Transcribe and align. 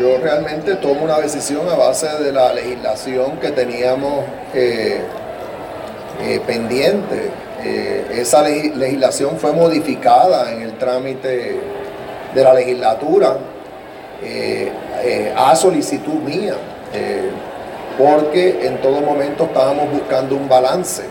yo 0.00 0.16
realmente 0.16 0.76
tomo 0.76 1.04
una 1.04 1.18
decisión 1.18 1.68
a 1.68 1.74
base 1.74 2.06
de 2.24 2.32
la 2.32 2.54
legislación 2.54 3.36
que 3.36 3.50
teníamos 3.50 4.24
eh, 4.54 5.02
eh, 6.22 6.40
pendiente. 6.46 7.30
Eh, 7.62 8.06
esa 8.12 8.40
legislación 8.42 9.36
fue 9.36 9.52
modificada 9.52 10.52
en 10.52 10.62
el 10.62 10.78
trámite 10.78 11.60
de 12.34 12.42
la 12.42 12.54
legislatura 12.54 13.36
a 15.36 15.56
solicitud 15.56 16.22
mía, 16.22 16.54
porque 17.98 18.66
en 18.66 18.80
todo 18.80 19.00
momento 19.00 19.44
estábamos 19.44 19.90
buscando 19.90 20.36
un 20.36 20.48
balance. 20.48 21.02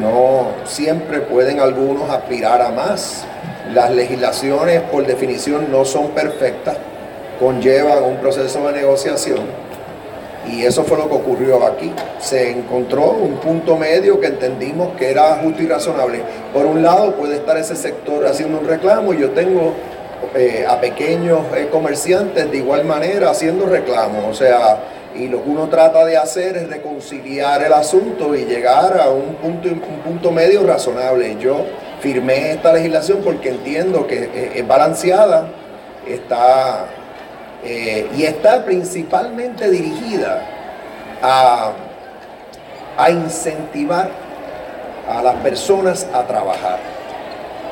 no 0.00 0.48
siempre 0.64 1.20
pueden 1.20 1.58
algunos 1.58 2.08
aspirar 2.10 2.62
a 2.62 2.70
más. 2.70 3.24
Las 3.72 3.90
legislaciones 3.92 4.80
por 4.82 5.06
definición 5.06 5.70
no 5.70 5.84
son 5.84 6.08
perfectas 6.08 6.76
conllevan 7.40 8.04
un 8.04 8.18
proceso 8.18 8.66
de 8.66 8.74
negociación 8.74 9.70
y 10.46 10.64
eso 10.64 10.84
fue 10.84 10.96
lo 10.98 11.08
que 11.08 11.14
ocurrió 11.14 11.66
aquí. 11.66 11.92
Se 12.18 12.50
encontró 12.50 13.10
un 13.10 13.36
punto 13.36 13.76
medio 13.76 14.20
que 14.20 14.28
entendimos 14.28 14.96
que 14.96 15.10
era 15.10 15.36
justo 15.42 15.62
y 15.62 15.66
razonable. 15.66 16.22
Por 16.52 16.66
un 16.66 16.82
lado 16.82 17.14
puede 17.14 17.36
estar 17.36 17.56
ese 17.56 17.76
sector 17.76 18.26
haciendo 18.26 18.58
un 18.58 18.66
reclamo 18.66 19.12
y 19.14 19.20
yo 19.20 19.30
tengo 19.30 19.74
eh, 20.34 20.64
a 20.68 20.80
pequeños 20.80 21.40
eh, 21.56 21.68
comerciantes 21.70 22.50
de 22.50 22.56
igual 22.56 22.84
manera 22.84 23.30
haciendo 23.30 23.66
reclamos. 23.66 24.24
O 24.28 24.34
sea, 24.34 24.78
y 25.14 25.28
lo 25.28 25.42
que 25.42 25.50
uno 25.50 25.68
trata 25.68 26.04
de 26.04 26.16
hacer 26.16 26.56
es 26.56 26.68
reconciliar 26.68 27.62
el 27.62 27.72
asunto 27.72 28.34
y 28.34 28.44
llegar 28.44 29.00
a 29.00 29.10
un 29.10 29.34
punto, 29.36 29.68
un 29.68 30.00
punto 30.04 30.30
medio 30.30 30.66
razonable. 30.66 31.36
Yo 31.40 31.64
firmé 32.00 32.52
esta 32.52 32.72
legislación 32.72 33.20
porque 33.22 33.50
entiendo 33.50 34.06
que 34.06 34.24
eh, 34.24 34.52
es 34.54 34.66
balanceada, 34.66 35.48
está 36.08 36.86
eh, 37.64 38.08
y 38.16 38.24
está 38.24 38.64
principalmente 38.64 39.70
dirigida 39.70 40.42
a, 41.22 41.72
a 42.96 43.10
incentivar 43.10 44.10
a 45.08 45.22
las 45.22 45.36
personas 45.36 46.06
a 46.12 46.22
trabajar, 46.26 46.78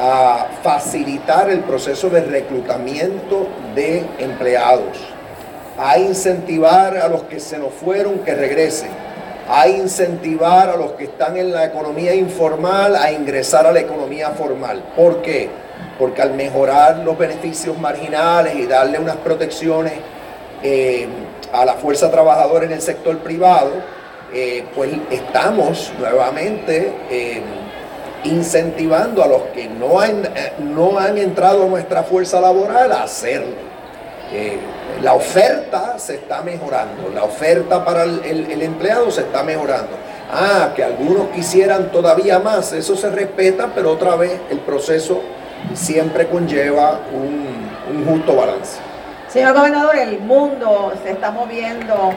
a 0.00 0.46
facilitar 0.62 1.48
el 1.50 1.60
proceso 1.60 2.10
de 2.10 2.20
reclutamiento 2.20 3.48
de 3.74 4.04
empleados, 4.18 4.98
a 5.78 5.98
incentivar 5.98 6.96
a 6.96 7.08
los 7.08 7.22
que 7.22 7.40
se 7.40 7.58
nos 7.58 7.72
fueron 7.72 8.18
que 8.20 8.34
regresen, 8.34 8.90
a 9.48 9.68
incentivar 9.68 10.68
a 10.68 10.76
los 10.76 10.92
que 10.92 11.04
están 11.04 11.36
en 11.36 11.52
la 11.52 11.64
economía 11.64 12.14
informal 12.14 12.96
a 12.96 13.12
ingresar 13.12 13.66
a 13.66 13.72
la 13.72 13.80
economía 13.80 14.30
formal. 14.30 14.82
¿Por 14.94 15.22
qué? 15.22 15.48
Porque 15.98 16.22
al 16.22 16.34
mejorar 16.34 16.98
los 16.98 17.18
beneficios 17.18 17.78
marginales 17.78 18.54
y 18.54 18.66
darle 18.66 18.98
unas 18.98 19.16
protecciones 19.16 19.94
eh, 20.62 21.08
a 21.52 21.64
la 21.64 21.74
fuerza 21.74 22.10
trabajadora 22.10 22.66
en 22.66 22.72
el 22.72 22.82
sector 22.82 23.18
privado, 23.18 23.70
eh, 24.32 24.64
pues 24.74 24.90
estamos 25.10 25.92
nuevamente 25.98 26.92
eh, 27.10 27.42
incentivando 28.24 29.22
a 29.22 29.26
los 29.26 29.42
que 29.54 29.68
no 29.68 30.00
han, 30.00 30.28
no 30.60 30.98
han 30.98 31.18
entrado 31.18 31.64
a 31.64 31.66
nuestra 31.66 32.02
fuerza 32.02 32.40
laboral 32.40 32.92
a 32.92 33.04
hacerlo. 33.04 33.68
la 35.02 35.14
oferta 35.14 35.98
se 35.98 36.16
está 36.16 36.42
mejorando, 36.42 37.08
la 37.14 37.24
oferta 37.24 37.84
para 37.84 38.02
el 38.02 38.62
empleado 38.62 39.10
se 39.10 39.22
está 39.22 39.42
mejorando. 39.42 39.96
Ah, 40.30 40.72
que 40.76 40.84
algunos 40.84 41.28
quisieran 41.28 41.90
todavía 41.90 42.38
más, 42.38 42.72
eso 42.74 42.94
se 42.96 43.08
respeta, 43.08 43.72
pero 43.74 43.92
otra 43.92 44.14
vez 44.14 44.38
el 44.50 44.58
proceso 44.58 45.22
siempre 45.74 46.28
conlleva 46.28 47.00
un, 47.12 48.06
justo 48.06 48.36
balance. 48.36 48.80
Señor 49.28 49.54
gobernador, 49.54 49.96
el 49.96 50.20
mundo 50.20 50.92
se 51.02 51.12
está 51.12 51.30
moviendo 51.30 52.12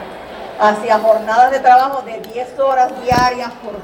hacia 0.60 0.98
jornadas 0.98 1.50
de 1.50 1.60
trabajo 1.60 2.02
de 2.02 2.20
10 2.32 2.58
horas 2.60 2.92
diarias 3.02 3.50
por 3.62 3.74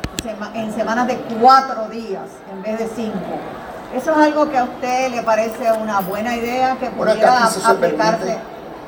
en 0.55 0.73
semanas 0.73 1.07
de 1.07 1.17
4 1.41 1.89
días 1.89 2.25
en 2.53 2.63
vez 2.63 2.79
de 2.79 2.89
5. 2.89 3.13
¿Eso 3.97 4.11
es 4.11 4.17
algo 4.17 4.51
que 4.51 4.59
a 4.59 4.65
usted 4.65 5.11
le 5.11 5.23
parece 5.23 5.73
una 5.73 6.01
buena 6.01 6.37
idea 6.37 6.77
que 6.79 6.91
pudiera 6.91 7.47
aplicarse? 7.47 8.39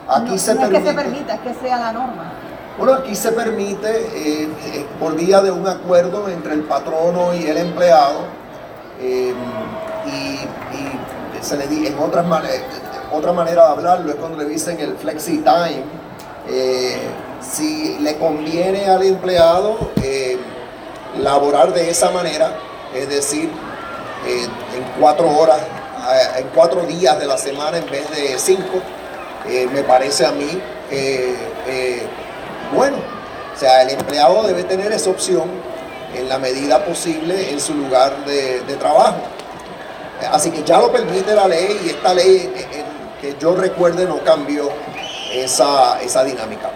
aquí 0.08 0.38
se 0.38 0.54
no, 0.54 0.60
permite. 0.62 0.78
es 0.78 0.84
que 0.84 0.90
se 0.90 0.96
permita, 0.96 1.34
es 1.34 1.40
que 1.40 1.54
sea 1.54 1.78
la 1.78 1.92
norma. 1.92 2.32
Bueno, 2.76 2.94
aquí 2.94 3.14
se 3.14 3.32
permite 3.32 3.88
eh, 3.88 4.48
eh, 4.74 4.86
por 4.98 5.14
vía 5.14 5.40
de 5.40 5.50
un 5.50 5.66
acuerdo 5.66 6.28
entre 6.28 6.54
el 6.54 6.62
patrono 6.62 7.34
y 7.34 7.46
el 7.46 7.56
empleado 7.58 8.24
eh, 9.00 9.34
y, 10.06 10.38
se 11.42 11.56
le 11.56 11.66
di, 11.68 11.86
en 11.86 11.98
otras 11.98 12.26
otra 13.12 13.32
manera 13.32 13.64
de 13.64 13.72
hablarlo 13.72 14.10
es 14.10 14.16
cuando 14.16 14.38
le 14.38 14.44
dicen 14.44 14.78
el 14.78 14.94
flexi 14.96 15.38
time. 15.38 15.82
Eh, 16.48 16.98
si 17.40 17.98
le 17.98 18.18
conviene 18.18 18.86
al 18.86 19.02
empleado 19.02 19.90
eh, 20.02 20.38
laborar 21.18 21.72
de 21.72 21.88
esa 21.88 22.10
manera, 22.10 22.52
es 22.94 23.08
decir, 23.08 23.50
en 24.26 25.00
cuatro 25.00 25.30
horas, 25.30 25.60
en 26.36 26.46
cuatro 26.54 26.82
días 26.82 27.18
de 27.18 27.26
la 27.26 27.38
semana 27.38 27.78
en 27.78 27.90
vez 27.90 28.10
de 28.10 28.38
cinco, 28.38 28.80
me 29.72 29.82
parece 29.82 30.26
a 30.26 30.32
mí 30.32 30.60
bueno. 32.74 32.96
O 33.54 33.58
sea, 33.58 33.82
el 33.82 33.90
empleado 33.90 34.42
debe 34.46 34.64
tener 34.64 34.92
esa 34.92 35.10
opción 35.10 35.50
en 36.16 36.28
la 36.28 36.38
medida 36.38 36.84
posible 36.84 37.50
en 37.50 37.60
su 37.60 37.74
lugar 37.74 38.24
de, 38.24 38.60
trabajo. 38.78 39.18
Así 40.26 40.50
que 40.50 40.62
ya 40.62 40.78
lo 40.78 40.92
permite 40.92 41.34
la 41.34 41.48
ley 41.48 41.80
y 41.84 41.90
esta 41.90 42.14
ley, 42.14 42.52
que 43.20 43.36
yo 43.38 43.54
recuerde, 43.54 44.06
no 44.06 44.18
cambió 44.24 44.70
esa, 45.32 46.00
esa 46.00 46.24
dinámica. 46.24 46.70